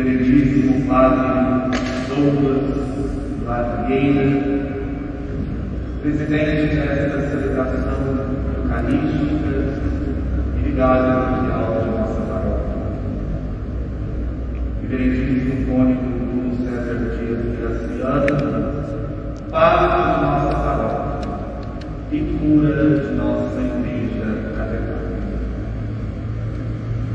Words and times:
Reverendíssimo 0.00 0.86
Padre 0.86 1.78
Douglas 2.08 2.62
Ladrieira, 3.44 4.28
presidente 6.00 6.74
desta 6.74 7.28
celebração 7.28 8.00
eucarística 8.56 9.50
e 10.56 10.62
ligada 10.62 11.12
mundial 11.26 11.82
de 11.84 11.90
nossa 11.90 12.20
paróquia. 12.22 12.80
Reverendíssimo 14.80 15.66
Cônigo 15.66 16.00
Bruno 16.00 16.56
César 16.64 16.98
Dias 17.18 17.42
Graciano, 17.60 18.34
Padre 19.50 19.86
de 19.86 20.22
nossa 20.22 20.54
paróquia 20.60 21.28
e 22.10 22.38
cura 22.38 23.00
de 23.00 23.12
nossa 23.16 23.60
igreja 23.60 24.28
catedral. 24.56 25.00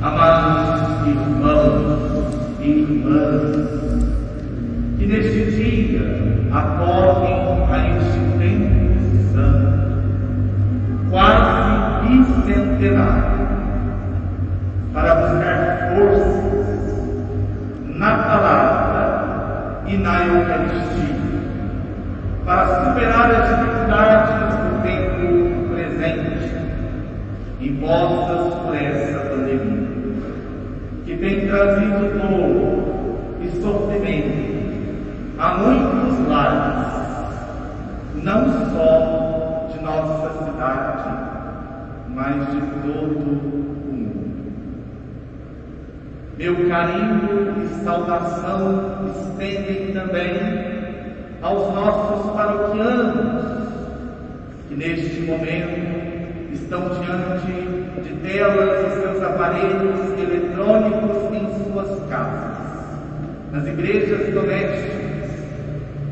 Amados 0.04 1.08
irmãos 1.08 2.12
e 2.12 2.15
irmãs, 2.66 4.06
que 4.98 5.06
neste 5.06 5.52
dia 5.52 6.02
acorrem 6.52 7.36
a 7.70 7.98
este 7.98 8.20
tempo 8.40 9.00
santo, 9.34 9.70
quase 11.10 12.08
bicentenário, 12.08 13.48
para 14.94 15.16
buscar 15.16 15.58
forças 15.96 16.86
na 17.96 18.12
palavra 18.18 19.82
e 19.88 19.98
na 19.98 20.26
Eucaristia, 20.26 21.16
para 22.46 22.86
superar 22.86 23.32
as 23.32 23.50
dificuldades 23.50 24.56
do 24.56 24.70
tempo 24.84 25.26
presente, 25.74 26.56
impostas 27.62 28.54
por 28.62 28.76
essa 28.76 29.20
pandemia, 29.20 29.85
tem 31.26 31.48
trazido 31.48 32.20
dor 32.20 33.42
e 33.42 33.50
sofrimento 33.60 34.46
a 35.40 35.58
muitos 35.58 36.28
lares, 36.28 36.86
não 38.22 38.46
só 38.70 39.68
de 39.74 39.84
nossa 39.84 40.46
cidade, 40.46 41.10
mas 42.14 42.46
de 42.52 42.62
todo 42.84 43.18
o 43.18 43.92
mundo. 43.92 44.26
Meu 46.38 46.70
carinho 46.70 47.56
e 47.58 47.84
saudação 47.84 49.10
estendem 49.10 49.94
também 49.94 50.30
aos 51.42 51.74
nossos 51.74 52.34
paroquianos, 52.34 53.68
que 54.68 54.76
neste 54.76 55.22
momento 55.22 56.15
estão 56.56 56.90
diante 56.90 57.52
de 58.02 58.16
telas 58.28 58.88
e 58.88 59.02
seus 59.02 59.24
aparelhos 59.24 60.00
eletrônicos 60.18 61.34
em 61.34 61.46
suas 61.64 62.10
casas, 62.10 62.58
nas 63.52 63.68
igrejas 63.68 64.34
domésticas, 64.34 65.30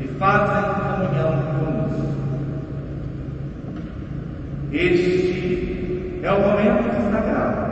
e 0.00 0.06
fazem 0.18 0.64
comunhão 0.74 1.32
conosco. 1.58 2.14
Este 4.72 6.20
é 6.22 6.32
o 6.32 6.40
momento 6.40 7.10
sagrado 7.10 7.64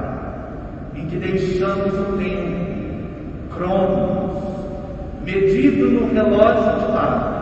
em 0.94 1.06
que 1.06 1.16
deixamos 1.16 1.94
o 1.98 2.16
tempo, 2.16 3.54
cronos, 3.54 4.32
medido 5.24 5.90
no 5.90 6.12
relógio 6.12 6.80
de 6.80 6.92
lado, 6.92 7.32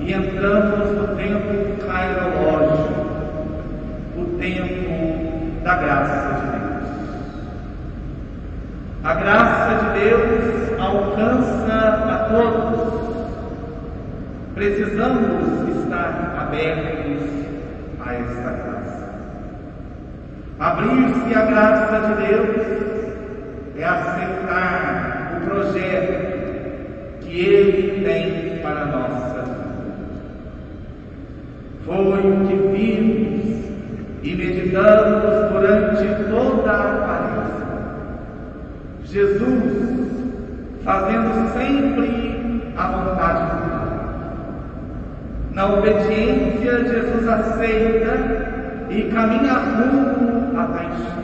e 0.00 0.12
entramos 0.12 0.90
no 0.90 1.16
tempo 1.16 1.86
cairológico, 1.86 2.87
tempo 4.38 5.62
da 5.62 5.74
graça 5.76 6.34
de 6.34 6.50
Deus. 6.50 6.68
A 9.04 9.14
graça 9.14 9.84
de 9.84 10.00
Deus 10.00 10.80
alcança 10.80 11.74
a 11.74 12.28
todos. 12.30 12.98
Precisamos 14.54 15.76
estar 15.76 16.34
abertos 16.40 17.22
a 18.04 18.14
esta 18.14 18.50
graça. 18.50 19.08
Abrir-se 20.58 21.34
à 21.34 21.42
graça 21.42 22.00
de 22.00 22.26
Deus 22.26 22.78
é 23.76 23.84
aceitar 23.84 25.36
o 25.36 25.44
projeto 25.48 27.20
que 27.20 27.40
Ele 27.40 28.04
tem 28.04 28.58
para 28.62 28.80
a 28.82 28.86
nossa 28.86 29.42
vida. 29.42 29.58
Foi 31.86 32.18
o 32.18 32.46
que 32.46 32.67
e 34.22 34.34
meditamos 34.34 35.52
durante 35.52 36.24
toda 36.30 36.70
a 36.70 36.98
quaresma. 37.06 37.68
Jesus 39.04 39.88
fazendo 40.84 41.52
sempre 41.52 42.72
a 42.76 42.86
vontade 42.88 43.42
do 43.50 43.70
Pai. 43.70 43.88
Na 45.52 45.74
obediência, 45.74 46.84
Jesus 46.84 47.28
aceita 47.28 48.48
e 48.90 49.02
caminha 49.12 49.52
rumo 49.52 50.58
à 50.58 50.64
paixão. 50.66 51.18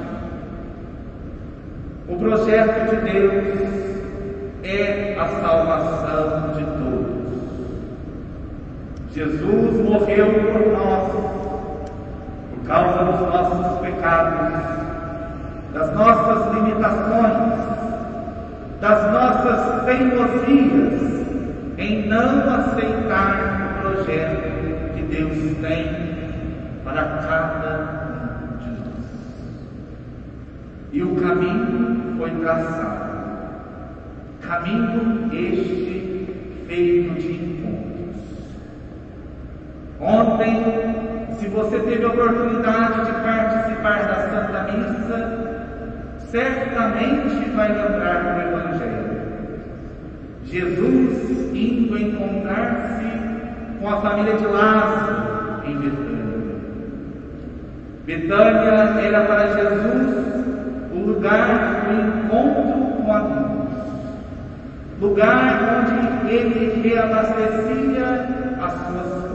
O 2.09 2.17
projeto 2.19 2.91
de 2.91 2.97
Deus 3.11 3.95
é 4.63 5.17
a 5.19 5.27
salvação 5.27 6.53
de 6.55 6.65
todos. 6.65 7.25
Jesus 9.15 9.81
morreu 9.89 10.27
por 10.53 10.73
nós, 10.73 11.34
causa 12.67 13.05
dos 13.05 13.21
nossos 13.21 13.81
pecados, 13.81 14.65
das 15.73 15.93
nossas 15.95 16.55
limitações, 16.55 17.75
das 18.81 19.13
nossas 19.13 19.85
teimosias 19.85 21.15
em 21.79 22.07
não 22.07 22.55
aceitar 22.55 23.79
o 23.79 23.81
projeto 23.81 24.95
que 24.95 25.03
Deus 25.03 25.57
tem 25.61 26.15
para 26.85 27.03
cada 27.03 28.35
um 28.43 28.57
de 28.59 28.71
nós. 28.71 29.05
E 30.93 31.03
o 31.03 31.17
caminho 31.17 32.17
foi 32.19 32.31
traçado. 32.31 33.15
Caminho 34.41 35.31
este 35.33 36.65
feito 36.67 37.15
de 37.21 37.33
encontros. 37.33 38.17
Ontem, 40.01 41.04
se 41.39 41.49
você 41.49 41.79
teve 41.81 42.05
a 42.05 42.09
oportunidade 42.09 43.05
de 43.07 43.13
participar 43.23 44.07
da 44.07 44.15
Santa 44.29 44.73
Missa, 44.73 45.45
certamente 46.31 47.51
vai 47.55 47.69
lembrar 47.69 48.35
do 48.35 48.41
Evangelho. 48.41 49.05
Jesus 50.45 51.55
indo 51.55 51.99
encontrar-se 51.99 53.05
com 53.81 53.89
a 53.89 54.01
família 54.01 54.35
de 54.35 54.47
Lázaro 54.47 55.63
em 55.67 55.77
Betânia. 55.79 56.15
Betânia 58.07 59.01
era 59.01 59.21
para 59.25 59.47
Jesus 59.55 60.25
o 60.93 60.99
lugar 61.07 61.85
do 61.87 61.93
encontro 61.93 63.03
com 63.03 63.13
amigos, 63.13 63.75
lugar 65.01 65.83
onde 65.83 66.33
ele 66.33 66.83
reabastecia 66.83 68.29
as 68.61 68.73
suas 68.73 69.34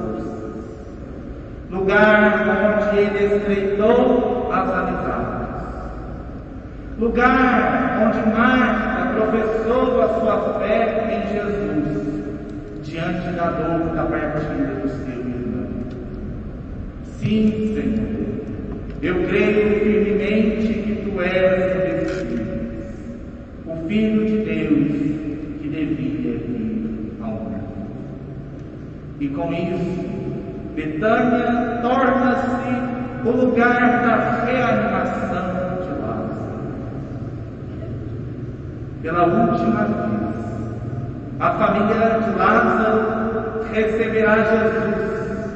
lugar 1.70 2.80
onde 2.90 3.00
ele 3.00 3.36
estreitou 3.36 4.52
as 4.52 4.70
amizades, 4.70 5.92
lugar 6.98 8.00
onde 8.08 8.36
Marta 8.36 9.14
professou 9.14 10.02
a 10.02 10.08
sua 10.20 10.60
fé 10.60 11.08
em 11.12 11.22
Jesus 11.34 12.10
diante 12.84 13.30
da 13.36 13.52
dor 13.52 13.96
da 13.96 14.04
partida 14.06 14.76
do 14.82 14.90
seu 14.90 15.20
irmão. 15.20 15.68
Sim, 17.20 17.74
Senhor, 17.76 18.20
eu 19.02 19.28
creio 19.28 19.80
firmemente 19.80 20.74
que 20.74 20.96
tu 21.04 21.22
és 21.22 21.64
o 21.64 21.78
Messias, 22.02 22.96
o 23.68 23.88
Filho 23.88 24.26
de 24.26 24.38
Deus 24.38 24.88
que 25.62 25.68
devia 25.70 26.38
vir 26.40 27.14
ao 27.22 27.32
mundo. 27.32 27.60
E 29.20 29.28
com 29.28 29.54
isso, 29.54 30.09
Betânia 30.80 31.80
torna-se 31.82 33.28
o 33.28 33.32
lugar 33.32 34.02
da 34.02 34.46
reanimação 34.46 35.76
de 35.82 35.90
Lázaro. 36.00 36.62
Pela 39.02 39.24
última 39.26 39.84
vez, 39.84 40.36
a 41.42 41.52
família 41.52 42.20
de 42.22 42.40
Lázaro 42.40 43.66
receberá 43.74 44.38
Jesus 44.38 45.50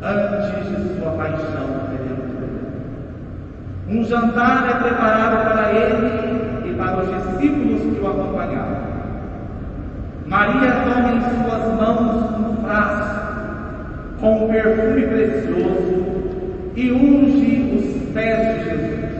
antes 0.00 0.68
de 0.68 1.00
sua 1.00 1.10
paixão 1.10 1.82
um 3.88 4.04
jantar 4.04 4.70
é 4.70 4.74
preparado 4.74 5.44
para 5.44 5.72
ele 5.72 6.70
e 6.70 6.74
para 6.76 7.02
os 7.02 7.08
discípulos 7.08 7.80
que 7.80 8.00
o 8.00 8.06
acompanhavam. 8.08 8.92
Maria 10.24 10.72
toma 10.84 11.10
em 11.10 11.20
suas 11.20 11.74
mãos 11.74 12.40
um 12.40 12.64
frasco 12.64 13.21
com 14.22 14.48
perfume 14.48 15.02
precioso 15.02 16.04
e 16.76 16.92
unge 16.92 17.74
os 17.74 18.14
pés 18.14 18.38
de 18.38 18.70
Jesus, 18.70 19.10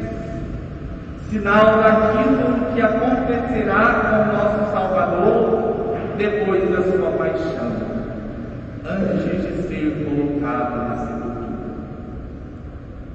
sinal 1.29 1.83
daquilo 1.83 2.73
que 2.73 2.81
acontecerá 2.81 3.85
com 4.01 4.37
nosso 4.37 4.73
Salvador 4.73 5.97
depois 6.17 6.71
da 6.71 6.83
sua 6.83 7.11
paixão, 7.19 7.73
antes 8.89 9.43
de 9.43 9.63
ser 9.67 10.05
colocado 10.05 10.89
na 10.89 10.97
sepultura. 10.97 11.43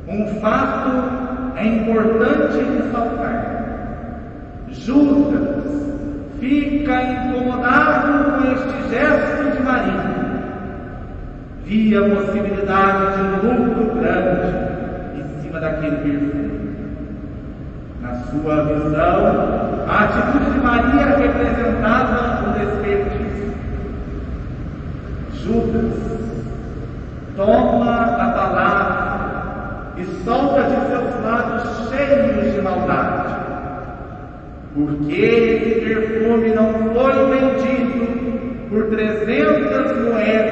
Um 0.10 0.42
fato 0.42 1.56
é 1.56 1.66
importante 1.68 2.58
ressaltar. 2.58 3.64
Judas 4.72 5.94
fica 6.42 7.02
incomodado 7.02 8.34
com 8.34 8.52
este 8.52 8.90
gesto 8.90 9.56
de 9.56 9.64
Maria 9.64 10.07
Via 11.68 12.00
a 12.00 12.10
possibilidade 12.10 13.18
de 13.18 13.46
lucro 13.46 14.00
grande 14.00 14.56
em 15.18 15.42
cima 15.42 15.60
daquele 15.60 15.98
perfume. 15.98 16.78
Na 18.02 18.16
sua 18.16 18.64
visão, 18.64 19.86
a 19.86 20.04
atitude 20.06 20.52
de 20.54 20.60
Maria 20.60 21.18
representava 21.18 22.48
o 22.48 22.54
desperdício. 22.58 23.54
Judas 25.34 25.94
toma 27.36 28.02
a 28.16 28.30
palavra 28.30 29.92
e 29.98 30.06
solta 30.24 30.64
de 30.64 30.88
seus 30.88 31.22
lábios 31.22 31.90
cheios 31.90 32.54
de 32.54 32.62
maldade. 32.62 33.36
Porque 34.74 35.14
esse 35.14 35.82
perfume 35.82 36.50
não 36.56 36.94
foi 36.94 37.12
vendido 37.38 38.08
por 38.70 38.86
trezentas 38.86 39.98
moedas 39.98 40.47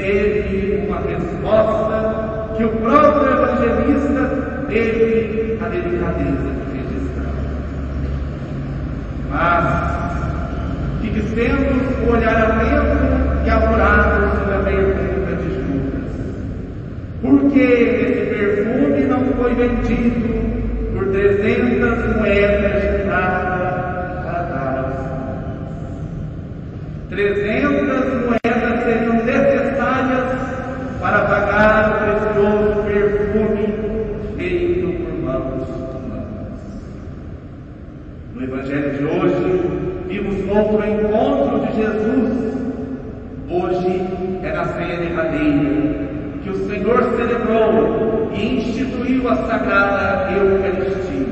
teve 0.00 0.86
uma 0.86 0.98
resposta 1.00 2.54
que 2.56 2.64
o 2.64 2.68
próprio 2.68 3.32
evangelista 3.32 4.64
teve 4.68 5.58
a 5.60 5.68
delicadeza 5.68 6.50
de 6.56 6.78
registrar. 6.78 7.34
Mas 9.30 10.00
fixemos 11.02 12.06
o 12.06 12.12
olhar 12.12 12.36
atento 12.36 13.20
e 13.44 13.50
apurado 13.50 14.38
sobre 14.38 14.54
a 14.54 14.58
pergunta 14.58 15.36
de 15.36 15.48
Judas. 15.54 16.10
Por 17.22 17.50
que 17.50 17.60
esse 17.60 18.26
perfume 18.30 19.04
não 19.04 19.24
foi 19.34 19.54
vendido 19.54 20.94
por 20.94 21.08
trezentas 21.12 22.16
moedas 22.16 22.82
de 22.82 23.04
prata 23.04 23.50
para 24.24 24.42
dar 24.42 24.78
aos 24.78 24.96
pobres? 25.08 25.60
Trezentas 27.10 28.04
moedas 28.24 28.84
seriam 28.84 29.14
necessárias 29.24 30.50
para 31.00 31.20
pagar 31.22 31.90
o 31.90 31.94
precioso 32.04 32.82
perfume 32.84 33.64
feito 34.36 34.86
por 35.02 35.12
mãos 35.24 35.68
humanas. 35.68 36.60
No 38.34 38.44
Evangelho 38.44 38.90
de 38.96 39.04
hoje, 39.04 39.80
vimos 40.60 40.74
outro 40.74 40.84
encontro 40.86 41.60
de 41.60 41.76
Jesus. 41.76 42.50
Hoje 43.50 44.06
é 44.42 44.52
na 44.52 44.64
ceia 44.64 44.96
derradeira 44.96 46.10
que 46.42 46.50
o 46.50 46.68
Senhor 46.68 47.02
celebrou 47.16 48.30
e 48.34 48.56
instituiu 48.58 49.28
a 49.28 49.36
sagrada 49.36 50.32
Eucaristia. 50.32 51.26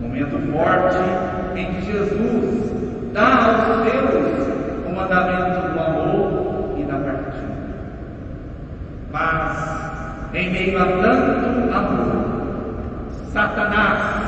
Momento 0.00 0.38
forte 0.52 1.58
em 1.58 1.66
que 1.74 1.92
Jesus 1.92 2.72
dá 3.12 3.46
aos 3.46 3.90
seus 3.90 4.86
o 4.86 4.94
mandamento 4.94 5.72
do 5.72 5.80
amor 5.80 6.74
e 6.78 6.82
da 6.84 6.98
partilha. 6.98 7.56
Mas, 9.12 10.34
em 10.34 10.50
meio 10.50 10.78
a 10.78 10.86
tanto 10.86 11.74
amor, 11.74 12.26
Satanás 13.32 14.26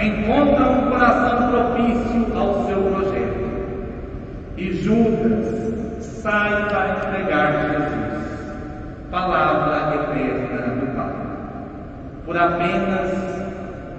encontra 0.00 0.70
um 0.70 0.90
coração 0.90 1.50
propício 1.50 2.26
ao 2.36 2.66
seu 2.66 2.82
projeto. 2.82 3.42
E 4.62 4.74
Judas 4.74 5.44
sai 6.22 6.68
para 6.68 6.90
entregar 6.90 7.52
Jesus, 7.62 8.46
palavra 9.10 9.96
eterna 9.96 10.76
do 10.76 10.86
Pai, 10.94 11.14
por 12.24 12.36
apenas 12.36 13.10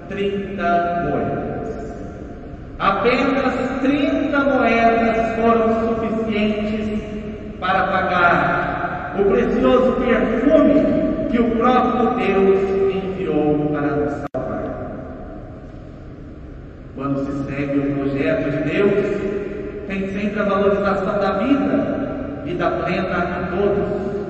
30 0.08 0.62
moedas. 1.10 2.14
Apenas 2.78 3.80
30 3.82 4.38
moedas 4.38 5.36
foram 5.36 5.96
suficientes 5.96 7.02
para 7.60 7.88
pagar 7.88 9.16
o 9.20 9.24
precioso 9.24 9.92
perfume 9.96 11.28
que 11.30 11.40
o 11.42 11.56
próprio 11.58 12.14
Deus 12.14 12.58
enviou 12.90 13.68
para 13.70 13.96
nos 13.96 14.12
salvar. 14.14 14.92
Quando 16.96 17.26
se 17.26 17.52
segue 17.52 17.80
o 17.80 17.96
projeto 17.96 18.50
de 18.50 18.72
Deus, 18.72 19.43
tem 19.86 20.08
sempre 20.12 20.40
a 20.40 20.44
valorização 20.44 21.18
da 21.18 21.32
vida, 21.32 22.42
vida 22.44 22.70
plena 22.70 23.16
a 23.16 23.56
todos, 23.56 24.24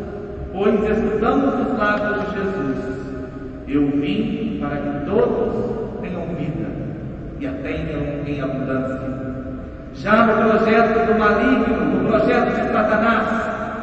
pois 0.52 0.98
escutamos 0.98 1.54
os 1.54 1.78
lábios 1.78 2.20
de 2.20 2.34
Jesus: 2.34 2.78
Eu 3.68 3.86
vim 4.00 4.58
para 4.60 4.76
que 4.76 5.06
todos 5.06 6.00
tenham 6.00 6.26
vida 6.34 6.66
e 7.38 7.46
a 7.46 7.52
tenham 7.52 8.26
em 8.26 8.40
abundância. 8.40 9.14
Já 9.94 10.26
no 10.26 10.50
projeto 10.50 11.06
do 11.06 11.18
maligno, 11.18 12.02
no 12.02 12.08
projeto 12.08 12.48
de 12.48 12.72
Satanás, 12.72 13.28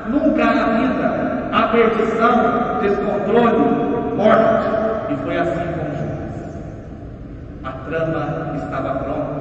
nunca 0.09 0.43
há 0.43 0.65
vida, 0.77 1.49
há 1.51 1.67
perdição, 1.69 2.79
descontrole, 2.81 4.15
morte. 4.17 4.67
E 5.09 5.15
foi 5.23 5.37
assim 5.37 5.67
com 5.73 5.85
Judas. 5.95 6.57
A 7.63 7.71
trama 7.71 8.53
estava 8.57 8.95
pronta. 8.99 9.40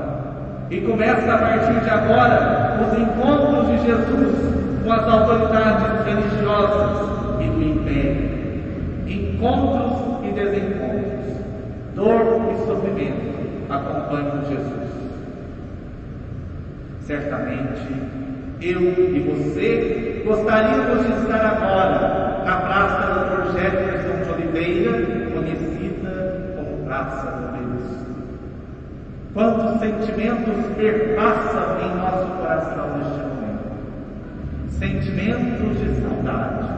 E 0.70 0.80
começa 0.82 1.34
a 1.34 1.38
partir 1.38 1.80
de 1.80 1.90
agora 1.90 2.78
os 2.80 2.96
encontros 2.96 3.66
de 3.66 3.86
Jesus 3.86 4.54
com 4.84 4.92
as 4.92 5.02
autoridades 5.02 6.06
religiosas 6.06 7.40
e 7.40 7.44
do 7.48 7.62
império. 7.62 8.30
Encontros 9.08 10.24
e 10.24 10.30
desencontros, 10.30 11.44
dor 11.96 12.52
e 12.52 12.66
sofrimento 12.66 13.30
acompanham 13.68 14.44
Jesus. 14.44 14.90
Certamente, 17.00 17.92
eu 18.60 18.80
e 18.80 19.20
você 19.28 20.22
gostaríamos 20.24 21.04
de 21.04 21.12
estar 21.20 21.46
agora 21.46 22.44
na 22.44 22.56
Praça 22.56 23.42
do 23.42 23.52
Jefferson 23.58 24.22
de 24.22 24.30
Oliveira, 24.30 25.30
conhecida 25.32 26.54
como 26.54 26.86
Praça 26.86 27.26
do 27.26 27.58
Deus. 27.58 28.09
Quantos 29.32 29.78
sentimentos 29.78 30.66
perpassam 30.76 31.78
em 31.80 31.94
nosso 31.94 32.26
coração 32.36 32.96
neste 32.96 33.20
momento? 33.20 33.70
Sentimentos 34.70 35.78
de 35.78 36.02
saudade. 36.02 36.68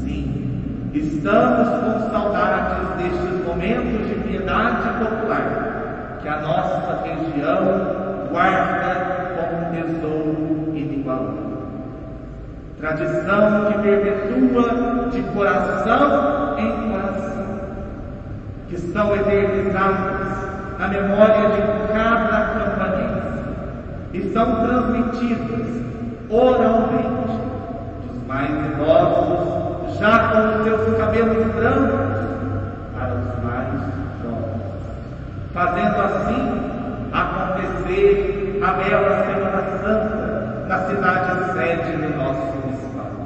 Sim, 0.00 0.90
estamos 0.94 1.68
com 1.68 2.10
saudades 2.12 2.88
destes 2.96 3.44
momentos 3.44 4.06
de 4.06 4.14
piedade 4.14 4.88
popular 5.00 6.18
que 6.22 6.28
a 6.28 6.40
nossa 6.42 7.02
região 7.02 8.28
guarda 8.30 9.34
como 9.34 9.60
um 9.60 9.72
tesouro 9.72 10.76
inigualável. 10.76 11.58
Tradição 12.78 13.64
que 13.66 13.78
perpetua 13.80 15.08
de 15.10 15.22
coração 15.34 16.56
em 16.56 16.88
coração, 16.88 17.46
que 18.68 18.78
são 18.78 19.16
eternizadas 19.16 20.13
na 20.84 20.88
memória 20.88 21.48
de 21.48 21.92
cada 21.94 22.40
campanense 22.52 23.44
e 24.12 24.32
são 24.32 24.66
transmitidas 24.66 25.82
oralmente. 26.28 27.14
Dos 28.06 28.26
mais 28.26 28.50
idosos, 28.50 29.98
já 29.98 30.28
com 30.28 30.58
os 30.58 30.64
seus 30.64 30.98
cabelos 30.98 31.54
brancos, 31.54 32.24
para 32.94 33.14
os 33.14 33.44
mais 33.44 33.70
jovens, 34.22 34.72
fazendo 35.54 36.00
assim 36.02 36.60
acontecer 37.12 38.60
a 38.62 38.72
bela 38.72 39.24
Semana 39.24 39.62
Santa 39.82 40.66
na 40.68 40.78
cidade 40.80 41.52
sede 41.52 41.96
do 41.96 42.16
nosso 42.18 42.58
Estado. 42.68 43.24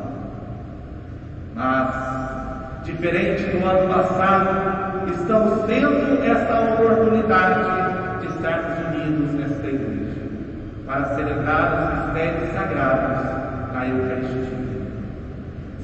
Mas, 1.57 2.85
diferente 2.85 3.43
do 3.51 3.67
ano 3.67 3.93
passado, 3.93 4.88
estamos 5.11 5.65
tendo 5.67 6.23
esta 6.25 6.61
oportunidade 6.61 8.21
de 8.21 8.27
estarmos 8.27 8.79
unidos 8.89 9.35
nesta 9.35 9.67
igreja 9.67 10.23
para 10.87 11.15
celebrar 11.15 11.73
os 11.75 12.15
mistérios 12.15 12.53
sagrados 12.55 13.73
da 13.73 13.87
Eucaristia. 13.87 14.59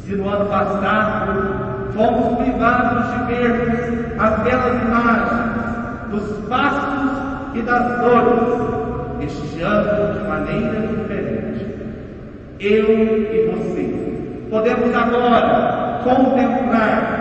Se 0.05 0.17
no 0.17 0.29
ano 0.29 0.47
passado 0.47 1.93
fomos 1.95 2.39
privados 2.39 3.11
de 3.11 3.35
vermos 3.35 3.81
as 4.19 4.43
belas 4.43 4.83
imagens 4.83 5.65
dos 6.11 6.49
passos 6.49 7.11
e 7.55 7.63
das 7.63 8.01
dores, 8.01 8.65
este 9.23 9.63
ano 9.63 10.19
de 10.19 10.29
maneira 10.29 10.87
diferente. 10.87 11.65
Eu 12.61 12.91
e 12.91 13.51
você 13.51 14.49
podemos 14.51 14.95
agora 14.95 16.01
contemplar 16.05 17.14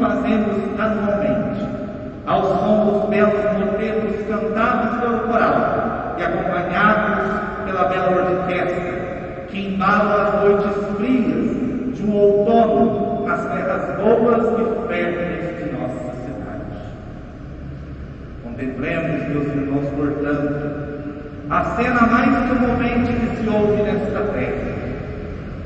fazemos 0.00 0.78
anualmente, 0.78 1.66
ao 2.26 2.42
som 2.42 2.84
dos 2.86 3.08
belos 3.08 3.32
folhetos 3.32 4.26
cantados 4.26 5.00
pelo 5.00 5.18
coral 5.20 6.16
e 6.18 6.22
acompanhados 6.22 7.64
pela 7.64 7.84
bela 7.84 8.40
orquestra, 8.40 9.46
que 9.48 9.66
embala 9.66 10.28
as 10.28 10.44
noites 10.44 10.96
frias 10.96 11.96
de 11.96 12.04
um 12.04 12.14
outono 12.14 13.26
nas 13.26 13.40
terras 13.46 13.96
boas 13.96 14.46
e 14.58 14.88
férteis 14.88 15.64
de 15.64 15.72
nossa 15.72 16.14
cidade. 16.22 16.78
Contemplemos, 18.44 19.28
meus 19.28 19.46
irmãos, 19.46 19.88
portanto, 19.96 20.88
a 21.50 21.64
cena 21.76 22.00
mais 22.06 22.48
comovente 22.48 23.12
que 23.12 23.36
se 23.36 23.48
ouve 23.48 23.82
nesta 23.82 24.20
terra. 24.32 24.78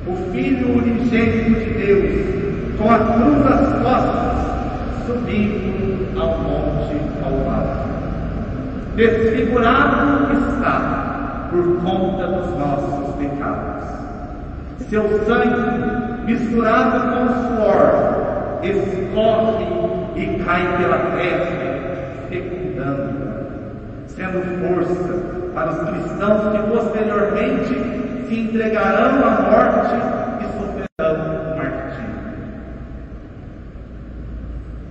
O 0.06 0.16
Filho 0.32 0.78
unigênito 0.78 1.60
de 1.60 1.70
Deus, 1.74 2.41
com 2.78 2.90
a 2.90 2.98
cruz 2.98 3.46
às 3.46 3.82
costas, 3.82 5.06
subindo 5.06 6.20
ao 6.20 6.38
monte 6.38 6.96
Calvário. 7.20 7.92
Desfigurado 8.96 10.32
está 10.32 11.48
por 11.50 11.82
conta 11.82 12.26
dos 12.26 12.58
nossos 12.58 13.14
pecados. 13.16 13.84
Seu 14.88 15.02
sangue, 15.24 16.26
misturado 16.26 17.00
com 17.10 17.28
suor, 17.28 18.60
escorre 18.62 19.66
e 20.16 20.42
cai 20.44 20.76
pela 20.78 20.98
terra, 21.16 22.26
fecundando 22.28 23.22
sendo 24.08 24.42
força 24.60 25.14
para 25.54 25.70
os 25.70 25.88
cristãos 25.88 26.52
que 26.52 26.62
posteriormente 26.70 28.26
se 28.28 28.40
entregarão 28.40 29.24
à 29.24 29.30
morte 29.42 30.21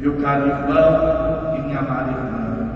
Meu 0.02 0.14
caro 0.14 0.48
irmão 0.48 1.56
e 1.56 1.62
minha 1.62 1.78
amada 1.78 2.10
irmã, 2.10 2.70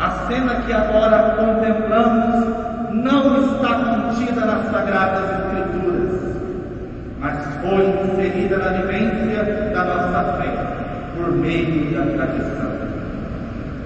a 0.00 0.10
cena 0.26 0.62
que 0.66 0.72
agora 0.72 1.36
contemplamos 1.36 2.44
não 2.92 3.36
está 3.44 3.74
contida 3.74 4.44
nas 4.44 4.68
Sagradas 4.68 5.30
Escrituras, 5.30 6.36
mas 7.20 7.38
foi 7.62 7.86
inserida 7.86 8.58
na 8.58 8.70
vivência 8.70 9.44
da 9.72 9.84
nossa 9.84 10.32
fé 10.38 10.50
por 11.14 11.30
meio 11.36 11.94
da 11.94 12.16
tradição. 12.16 12.72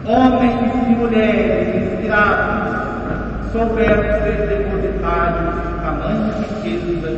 Homens 0.06 0.88
e 0.88 0.94
mulheres 0.94 1.92
inspirados 1.92 3.52
souberam 3.52 4.22
ser 4.22 4.46
depositários 4.48 5.54
de 5.54 5.82
tamanha 5.82 6.32
riqueza 6.38 7.10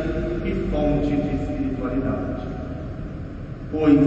e 0.43 0.69
fonte 0.69 1.15
de. 1.15 1.50
Pois, 3.71 3.99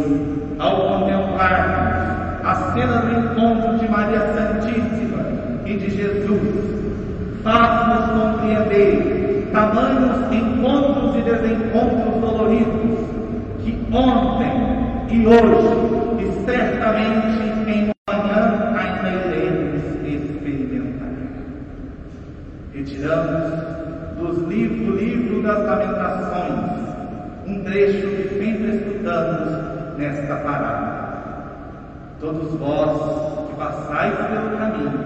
ao 0.58 0.76
contemplarmos 0.76 2.44
a 2.44 2.54
cena 2.74 2.98
do 2.98 3.18
encontro 3.18 3.78
de 3.78 3.88
Maria 3.88 4.20
Santíssima 4.34 5.24
e 5.64 5.74
de 5.78 5.90
Jesus, 5.90 7.42
faz-nos 7.42 8.10
compreender 8.10 9.48
tamanhos 9.52 10.32
encontros 10.32 11.16
e 11.16 11.22
desencontros 11.22 12.20
doloridos 12.20 12.98
que 13.64 13.86
ontem 13.90 14.52
e 15.10 15.26
hoje, 15.26 16.20
e 16.20 16.44
certamente 16.44 17.70
em 17.70 17.94
Retiramos 22.74 24.18
dos 24.18 24.48
livros, 24.48 24.86
do 24.86 24.96
livro 24.96 25.42
das 25.42 25.64
Lamentações 25.64 26.84
um 27.46 27.62
trecho 27.62 28.08
que 28.08 28.28
sempre 28.38 28.76
estudamos 28.76 29.96
nesta 29.96 30.36
parada. 30.36 31.04
Todos 32.24 32.54
vós 32.54 33.48
que 33.48 33.54
passais 33.56 34.14
pelo 34.14 34.56
caminho, 34.56 34.98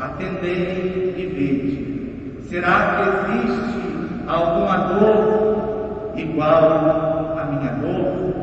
atendei 0.00 1.14
e 1.16 1.26
vede. 1.26 2.48
Será 2.48 2.96
que 2.96 3.38
existe 3.38 4.26
alguma 4.26 4.76
dor 4.78 6.12
igual 6.16 7.38
à 7.38 7.44
minha 7.52 7.72
dor? 7.74 8.34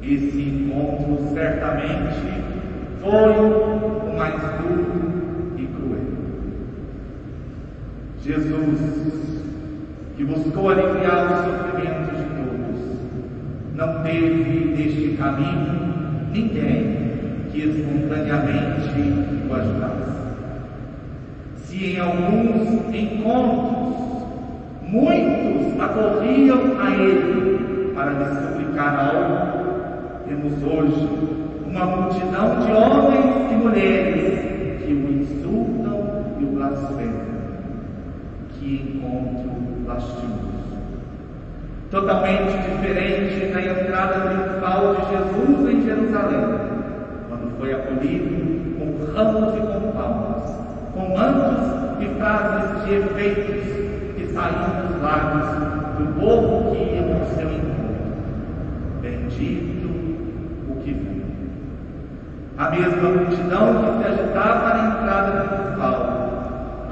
Esse 0.00 0.42
encontro 0.42 1.34
certamente 1.34 2.44
foi 3.00 3.32
o 3.32 4.16
mais 4.16 4.40
duro 4.62 4.86
Jesus, 8.22 8.80
que 10.16 10.24
buscou 10.24 10.70
aliviar 10.70 11.32
os 11.32 11.38
sofrimentos 11.44 12.16
de 12.16 12.24
todos, 12.34 12.80
não 13.74 14.02
teve 14.02 14.74
neste 14.76 15.16
caminho 15.16 15.85
ninguém 16.32 16.96
que 17.50 17.60
espontaneamente 17.60 18.90
o 19.48 19.54
ajudasse. 19.54 20.16
Se 21.56 21.92
em 21.92 21.98
alguns 21.98 22.94
encontros 22.94 24.26
muitos 24.82 25.80
acorriam 25.80 26.80
a 26.80 26.90
ele 26.90 27.92
para 27.94 28.12
lhe 28.12 28.24
suplicar 28.24 29.14
algo, 29.14 29.66
temos 30.28 30.52
hoje 30.62 31.08
uma 31.66 31.86
multidão 31.86 32.60
de 32.60 32.72
homens 32.72 33.52
e 33.52 33.54
mulheres 33.54 34.80
que 34.84 34.92
o 34.92 35.12
insultam 35.20 36.24
e 36.40 36.44
o 36.44 36.48
blasfemam 36.48 37.26
que 38.52 38.74
encontro 38.74 39.86
lastimoso. 39.86 40.65
Totalmente 41.90 42.58
diferente 42.68 43.52
da 43.52 43.60
entrada 43.62 44.20
triunfal 44.28 44.96
de 44.96 45.02
Jesus 45.08 45.72
em 45.72 45.82
Jerusalém, 45.82 46.58
quando 47.28 47.56
foi 47.60 47.72
acolhido 47.74 48.76
com 48.76 49.12
ramos 49.14 49.54
e 49.54 49.60
com 49.60 49.92
palmas, 49.92 50.50
com 50.92 51.16
mantos 51.16 51.76
e 52.00 52.08
frases 52.18 52.84
de 52.84 52.94
efeitos 52.96 53.66
que 54.16 54.26
saíam 54.34 54.88
dos 54.88 55.00
lábios 55.00 55.46
do 55.96 56.20
povo 56.20 56.72
que 56.72 56.82
ia 56.82 57.02
ao 57.02 57.26
seu 57.36 57.50
encontro. 57.52 57.96
Bendito 59.00 59.88
o 60.68 60.80
que 60.82 60.92
vem. 60.92 61.22
A 62.58 62.70
mesma 62.70 63.10
multidão 63.10 63.74
que 63.74 64.02
se 64.02 64.08
agitava 64.08 64.74
na 64.74 64.86
entrada 64.88 65.40
triunfal 65.44 66.16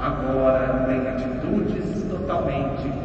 agora 0.01 0.85
tem 0.87 1.05
atitudes 1.05 2.03
totalmente 2.09 2.83
contrárias. 2.83 3.04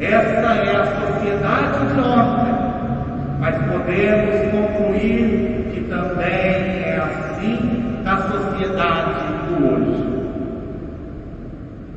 Esta 0.00 0.54
é 0.54 0.76
a 0.76 0.86
sociedade 0.86 1.92
de 1.92 2.00
ontem, 2.00 2.54
mas 3.38 3.54
podemos 3.54 4.50
concluir 4.50 5.70
que 5.74 5.80
também 5.90 6.24
é 6.26 6.98
assim 7.04 8.00
na 8.02 8.16
sociedade 8.16 9.20
do 9.46 9.66
hoje. 9.66 10.20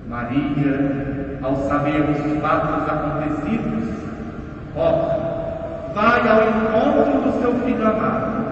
Maria, 0.09 1.39
ao 1.41 1.55
saber 1.69 2.01
os 2.01 2.41
fatos 2.41 2.89
acontecidos, 2.89 3.87
ó, 4.75 5.93
vai 5.95 6.27
ao 6.27 6.41
encontro 6.49 7.21
do 7.21 7.39
seu 7.39 7.53
filho 7.61 7.87
amado, 7.87 8.45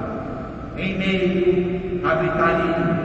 em 0.77 0.98
meio 0.98 2.08
à 2.08 2.15
gritaria, 2.15 3.01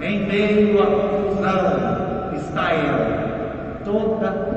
em 0.00 0.26
meio 0.26 0.82
à 0.82 0.86
confusão 0.86 2.32
está 2.34 2.72
ela, 2.72 3.82
toda. 3.84 4.51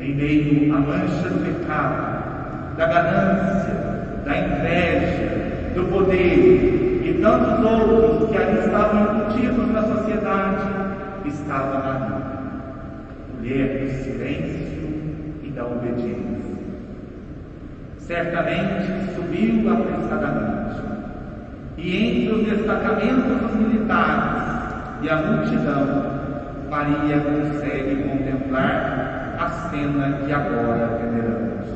Em 0.00 0.14
meio 0.14 0.72
à 0.72 0.78
mancha 0.78 1.28
do 1.28 1.42
pecado, 1.42 2.76
da 2.76 2.86
ganância, 2.86 3.74
da 4.24 4.36
inveja, 4.36 5.74
do 5.74 5.84
poder 5.86 7.00
e 7.04 7.18
tantos 7.20 7.64
outros 7.64 8.30
que 8.30 8.36
ali 8.36 8.58
estavam 8.60 9.16
incutidos 9.16 9.72
na 9.72 9.82
sociedade, 9.82 10.68
estava 11.24 11.78
Maria, 11.78 12.22
mulher 13.36 13.84
do 13.84 13.90
silêncio 14.04 14.88
e 15.42 15.48
da 15.50 15.64
obediência. 15.64 16.54
Certamente 17.98 19.14
subiu 19.16 19.68
apressadamente 19.68 20.58
e 21.76 21.96
entre 21.96 22.34
os 22.34 22.46
destacamentos 22.46 23.36
dos 23.40 23.54
militares 23.56 24.42
e 25.02 25.08
a 25.08 25.16
multidão, 25.16 26.18
Maria 26.70 27.20
consegue 27.20 27.96
contemplar 28.02 29.17
a 29.38 29.48
cena 29.70 30.18
que 30.24 30.32
agora 30.32 30.98
veneramos. 30.98 31.66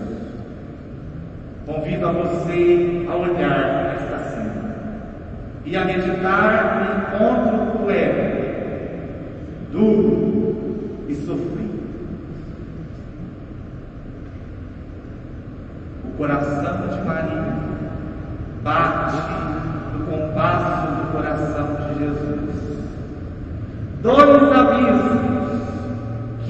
Convido 1.64 2.08
a 2.08 2.12
você 2.12 3.06
a 3.08 3.14
olhar 3.14 3.94
esta 3.94 4.18
cena 4.30 4.74
e 5.64 5.76
a 5.76 5.84
meditar 5.84 6.76
no 6.76 7.26
encontro 7.28 7.78
cruel, 7.78 8.14
duro 9.70 11.04
e 11.08 11.14
sofrido. 11.14 11.82
O 16.04 16.16
coração 16.16 16.88
de 16.88 17.06
Maria 17.06 17.42
bate 18.64 19.32
compasso 20.12 20.92
do 20.92 21.12
coração 21.12 21.76
de 21.76 21.98
Jesus. 21.98 22.52
Dois 24.02 24.41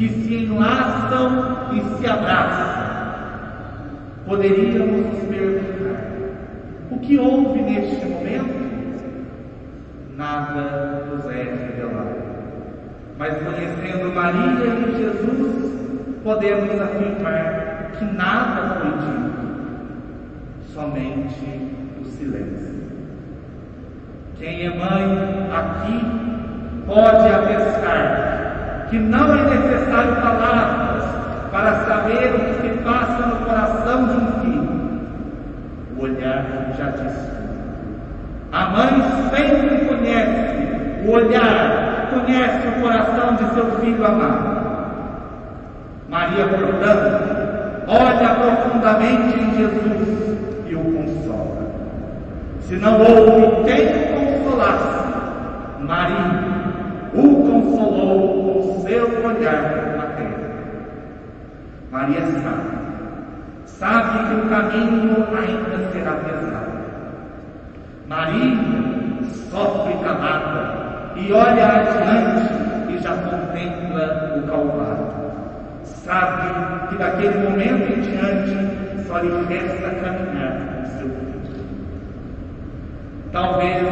que 0.03 0.09
se 0.09 0.35
enlaçam 0.35 1.69
e 1.73 1.81
se 1.81 2.11
abraçam. 2.11 2.83
Poderíamos 4.27 5.07
nos 5.07 5.23
perguntar: 5.29 6.03
O 6.91 6.99
que 6.99 7.19
houve 7.19 7.63
neste 7.63 8.05
momento? 8.07 8.63
Nada 10.17 11.07
nos 11.09 11.25
é 11.27 11.45
revelado. 11.45 12.17
Mas 13.17 13.35
conhecendo 13.45 14.13
Maria 14.13 14.75
e 14.75 14.97
Jesus, 14.99 15.73
podemos 16.25 16.81
afirmar 16.81 17.93
que 17.97 18.05
nada 18.05 18.81
foi 18.81 18.91
dito, 18.91 19.47
somente 20.75 21.71
o 22.01 22.05
silêncio. 22.05 22.83
Quem 24.37 24.67
é 24.67 24.71
mãe 24.71 25.49
aqui 25.53 26.05
pode 26.87 27.29
atestar 27.29 28.22
que 28.93 28.99
não 28.99 29.35
é 29.35 29.43
necessário 29.45 30.17
palavras 30.17 31.03
para 31.51 31.73
saber 31.87 32.35
o 32.35 32.41
que 32.41 32.61
se 32.61 32.83
passa 32.85 33.27
no 33.27 33.37
coração 33.37 34.07
de 34.07 34.17
um 34.17 34.41
filho. 34.43 34.69
O 35.97 36.03
olhar 36.03 36.45
já 36.77 36.91
diz 36.91 37.15
A 38.53 38.67
mãe 38.67 39.03
sempre 39.31 39.87
conhece 39.87 41.07
o 41.07 41.11
olhar, 41.11 42.11
conhece 42.11 42.69
o 42.69 42.83
coração 42.83 43.35
de 43.37 43.55
seu 43.55 43.81
filho 43.81 44.05
amado. 44.05 44.61
Maria, 46.11 46.47
portanto, 46.49 47.89
olha 47.89 48.35
profundamente 48.35 49.41
em 49.41 49.57
Jesus 49.57 50.37
e 50.69 50.75
o 50.75 50.85
consola. 50.85 51.63
Se 52.61 52.77
não 52.77 53.01
houve 53.01 53.65
quem 53.65 53.89
consolasse, 54.13 55.03
Maria 55.81 56.42
com 58.63 58.81
seu 58.83 59.27
olhar 59.27 59.97
materno. 59.97 60.53
Maria 61.91 62.21
sabe, 62.21 62.69
sabe 63.67 64.29
que 64.29 64.35
o 64.35 64.49
caminho 64.49 65.27
ainda 65.37 65.91
será 65.93 66.13
pesado. 66.13 66.73
Maria 68.09 68.57
sofre 69.51 69.95
calada 70.05 71.13
e 71.17 71.33
olha 71.33 71.67
adiante 71.67 72.93
e 72.93 72.99
já 72.99 73.17
contempla 73.17 74.37
o 74.37 74.47
Calvário 74.47 75.23
sabe 75.85 76.89
que 76.89 76.97
daquele 76.97 77.49
momento 77.49 77.93
em 77.93 78.01
diante 78.01 79.07
só 79.07 79.19
lhe 79.19 79.45
resta 79.47 79.91
caminhar 79.91 80.59
com 80.59 80.87
seu 80.99 81.09
filho. 81.09 81.67
Talvez 83.33 83.83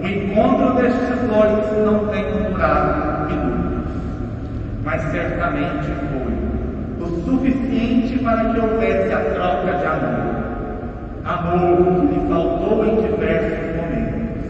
o 0.00 0.06
encontro 0.06 0.74
destes 0.74 1.18
dois 1.28 1.84
não 1.84 2.06
tenha 2.08 2.50
durado 2.50 3.30
minutos, 3.30 3.65
mas 4.86 5.02
certamente 5.10 5.90
foi 6.12 7.04
o 7.04 7.24
suficiente 7.24 8.20
para 8.20 8.52
que 8.52 8.60
houvesse 8.60 9.12
a 9.12 9.18
troca 9.34 9.78
de 9.78 9.84
amor. 9.84 10.36
Amor 11.24 11.76
que 11.76 12.14
lhe 12.14 12.28
faltou 12.28 12.86
em 12.86 12.94
diversos 13.02 13.74
momentos, 13.74 14.44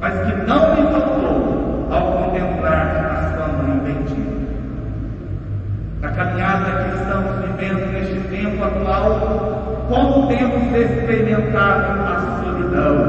mas 0.00 0.14
que 0.14 0.32
não 0.48 0.74
lhe 0.74 0.82
faltou 0.90 1.88
ao 1.92 2.12
contemplar 2.12 2.88
a 3.08 3.36
sua 3.36 3.46
mãe 3.62 3.78
bendita 3.78 4.38
na 6.00 6.10
caminhada 6.10 6.82
que 6.82 6.96
estamos 6.96 7.30
vivendo 7.46 7.92
neste 7.92 8.18
tempo 8.30 8.64
atual, 8.64 9.86
como 9.88 10.26
temos 10.26 10.76
experimentado 10.76 12.02
a 12.02 12.42
solidão. 12.42 13.07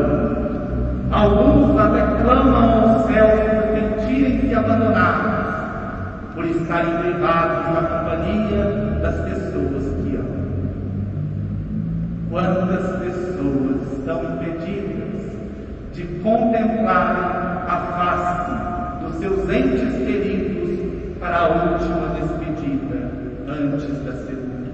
Estarem 6.79 6.97
privados 7.01 7.59
companhia 7.81 8.99
das 9.01 9.15
pessoas 9.21 9.83
que 10.01 10.15
amam. 10.15 10.49
Quantas 12.29 12.99
pessoas 12.99 13.97
estão 13.97 14.23
impedidas 14.23 15.31
de 15.93 16.03
contemplar 16.23 17.65
a 17.67 17.77
face 17.97 19.03
dos 19.03 19.15
seus 19.19 19.49
entes 19.49 19.97
queridos 20.05 21.17
para 21.19 21.37
a 21.37 21.47
última 21.47 22.07
despedida 22.19 23.11
antes 23.47 24.03
da 24.05 24.13
sepultura. 24.13 24.69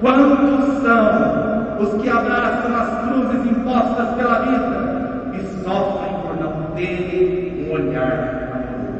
Quantos 0.00 0.82
são 0.82 1.78
os 1.78 2.02
que 2.02 2.08
abraçam 2.08 2.74
as 2.74 3.08
cruzes 3.08 3.50
impostas 3.50 4.08
pela 4.16 4.38
vida 4.40 5.32
e 5.34 5.62
sofrem 5.62 6.14
por 6.22 6.36
não 6.40 6.74
terem 6.74 7.68
um 7.68 7.72
olhar 7.72 8.52
amoroso? 8.52 8.92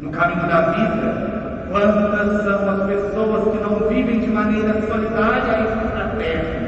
No 0.00 0.10
caminho 0.10 0.46
da 0.46 0.60
vida, 0.72 1.68
quantas 1.70 2.44
são 2.44 2.70
as 2.70 2.86
pessoas 2.86 3.52
que 3.52 3.62
não 3.62 3.88
vivem 3.88 4.20
de 4.20 4.28
maneira 4.28 4.80
solidária 4.82 5.62
e 5.62 5.90
fraterna, 5.90 6.66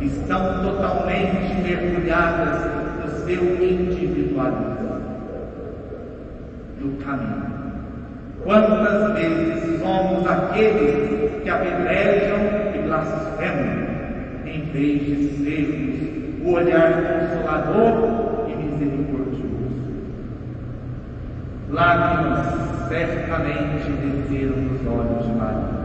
estão 0.00 0.62
totalmente 0.62 1.54
mergulhadas 1.62 2.60
no 3.00 3.26
seu 3.26 3.42
individualismo? 3.62 4.72
do 6.82 7.04
caminho. 7.04 7.52
Quantas 8.42 9.12
vezes 9.14 9.80
somos 9.80 10.26
aqueles 10.26 11.42
que 11.42 11.48
apedrejam 11.48 12.38
e 12.74 12.78
blasfemam, 12.86 13.86
em 14.44 14.60
vez 14.72 15.06
de 15.06 15.44
sermos 15.44 16.44
o 16.44 16.52
olhar 16.54 16.92
consolador 17.02 18.48
e 18.48 18.56
misericordioso? 18.56 19.31
Lágrimas 21.72 22.46
certamente 22.88 23.90
desceram 23.90 24.56
nos 24.56 24.86
olhos 24.86 25.26
de 25.26 25.32
Maria. 25.32 25.82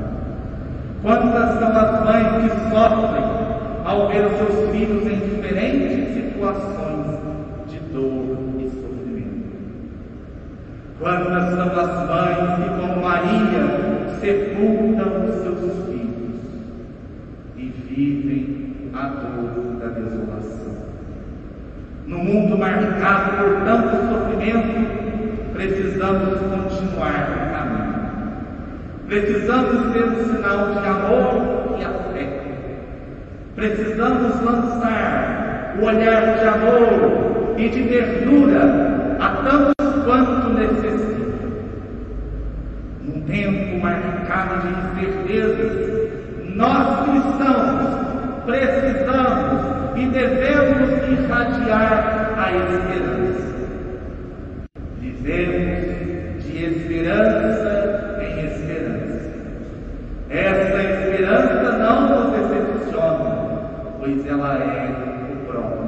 Quantas 1.01 1.59
são 1.59 1.69
as 1.69 2.03
mães 2.05 2.43
que 2.43 2.69
sofrem 2.69 3.25
ao 3.85 4.07
ver 4.09 4.25
os 4.25 4.37
seus 4.37 4.71
filhos 4.71 5.03
em 5.03 5.19
diferentes 5.19 6.13
situações 6.13 7.19
de 7.69 7.79
dor 7.93 8.37
Quantas 10.99 11.53
são 11.53 11.79
as 11.79 12.09
mães 12.09 12.55
que, 12.57 12.69
como 12.81 13.03
Maria, 13.03 14.17
sepultam 14.19 15.25
os 15.25 15.35
seus 15.43 15.85
filhos 15.85 16.41
e 17.55 17.67
vivem 17.87 18.91
a 18.95 19.07
dor 19.09 19.77
da 19.79 19.87
desolação. 19.89 20.75
No 22.07 22.17
mundo 22.17 22.57
marcado 22.57 23.37
por 23.37 23.63
tanto 23.63 24.07
sofrimento, 24.09 24.96
precisamos 25.57 26.37
continuar 26.37 27.29
o 27.33 27.51
caminho. 27.51 27.97
Precisamos 29.07 29.91
ser 29.91 30.03
um 30.03 30.35
sinal 30.35 30.71
de 30.71 30.87
amor 30.87 31.79
e 31.79 31.83
afeto. 31.83 32.47
Precisamos 33.55 34.41
lançar 34.43 35.75
o 35.81 35.85
olhar 35.85 36.37
de 36.37 36.47
amor 36.47 37.55
e 37.57 37.69
de 37.69 37.83
ternura 37.85 39.17
a 39.19 39.29
tantos 39.29 40.03
quanto 40.05 40.53
necessita. 40.53 41.47
Num 43.01 43.21
tempo 43.21 43.81
marcado 43.81 44.61
de 44.61 45.01
incertezas, 45.01 46.11
nós 46.55 47.09
cristãos 47.09 47.97
precisamos 48.45 49.97
e 49.97 50.05
devemos 50.05 50.89
irradiar 51.09 52.35
a 52.37 52.51
esperança. 52.51 53.56
Vivemos 55.27 56.41
de 56.41 56.63
esperança 56.63 58.17
em 58.21 58.45
esperança. 58.45 59.29
Essa 60.29 60.83
esperança 60.83 61.77
não 61.77 62.07
nos 62.07 62.31
decepciona, 62.31 63.59
pois 63.99 64.25
ela 64.25 64.57
é 64.57 65.33
o 65.33 65.45
próprio 65.45 65.87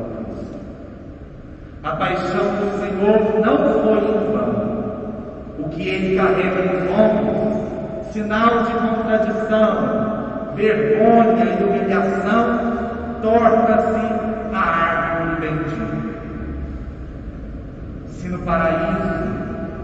a 1.81 1.95
paixão 1.95 2.43
do 2.55 2.77
Senhor 2.81 3.39
não 3.39 3.57
foi 3.81 3.99
em 3.99 4.31
vão. 4.33 4.49
O 5.59 5.69
que 5.69 5.87
ele 5.87 6.17
carrega 6.17 6.73
nos 6.73 6.91
ombros, 6.91 8.11
sinal 8.11 8.63
de 8.63 8.73
contradição, 8.73 10.53
vergonha 10.55 11.45
e 11.45 11.63
humilhação, 11.63 12.59
torna-se 13.21 14.13
a 14.53 14.59
árvore 14.59 15.39
bendita. 15.39 16.18
No 18.29 18.39
paraíso 18.39 19.39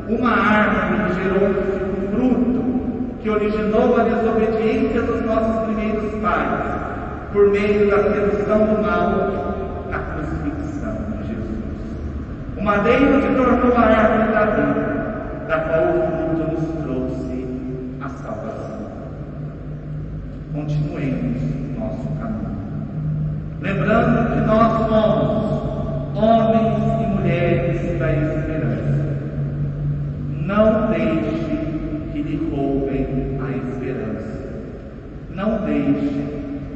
uma 0.08 0.32
árvore 0.32 1.14
gerou 1.16 1.50
um 1.50 2.12
fruto 2.12 3.20
que 3.22 3.30
originou 3.30 4.00
a 4.00 4.04
desobediência 4.04 5.02
dos 5.02 5.26
nossos 5.26 5.66
primeiros 5.66 6.14
pais, 6.22 7.32
por 7.34 7.50
meio 7.50 7.90
da 7.90 8.04
sedução 8.04 8.60
do 8.68 8.82
mal, 8.84 9.46
madeiro 12.66 13.22
que 13.22 13.36
tornou 13.36 13.78
a 13.78 13.82
árvore 13.82 14.32
da 14.34 14.46
vida, 14.46 15.46
da 15.48 15.60
qual 15.60 15.84
o 15.84 16.02
fruto 16.18 16.52
nos 16.52 16.84
trouxe 16.84 17.48
a 18.02 18.10
salvação. 18.10 18.88
Continuemos 20.52 21.42
nosso 21.78 22.08
caminho. 22.20 22.58
Lembrando 23.62 24.34
que 24.34 24.40
nós 24.48 24.90
somos 24.90 26.16
homens 26.16 26.85
e 27.26 27.32
mulheres 27.32 28.00
da 28.00 28.12
esperança. 28.14 29.18
Não 30.46 30.92
deixe 30.92 32.12
que 32.12 32.22
lhe 32.22 32.50
roubem 32.52 33.40
a 33.42 33.50
esperança. 33.58 34.46
Não 35.34 35.66
deixe 35.66 36.26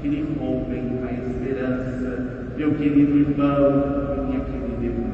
que 0.01 0.07
lhe 0.07 0.35
roubem 0.39 0.99
a 1.07 1.13
esperança, 1.13 2.25
meu 2.57 2.73
querido 2.73 3.17
irmão 3.17 4.25
minha 4.27 4.39
querida 4.45 4.85
irmã. 4.85 5.09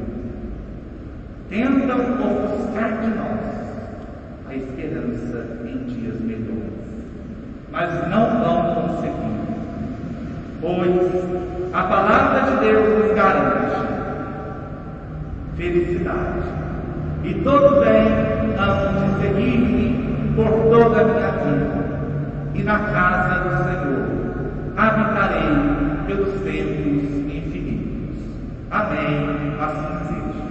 Tentam 1.49 1.99
ofuscar 1.99 3.01
de 3.01 3.07
nós 3.09 3.39
a 4.49 4.55
esperança 4.55 5.45
em 5.65 5.83
dias 5.85 6.19
melhores, 6.21 6.73
mas 7.71 8.09
não 8.09 8.39
vão 8.39 8.75
conseguir, 8.75 9.35
pois 10.61 11.73
a 11.73 11.83
palavra 11.83 12.51
de 12.51 12.65
Deus 12.65 12.99
nos 12.99 13.15
garante 13.15 13.94
felicidade 15.57 16.43
e 17.23 17.33
todo 17.43 17.79
bem 17.81 18.55
hão 18.59 18.93
de 18.93 19.21
seguir-me 19.21 20.33
por 20.35 20.49
toda 20.69 21.01
a 21.01 21.03
minha 21.05 21.31
vida, 21.31 21.85
e 22.53 22.61
na 22.61 22.79
casa 22.79 23.39
do 23.39 23.63
Senhor 23.63 24.25
habitarei 24.77 26.05
pelos 26.05 26.33
tempos 26.41 27.33
infinitos. 27.33 28.17
Amém. 28.69 29.55
Assim 29.59 30.07
seja. 30.07 30.44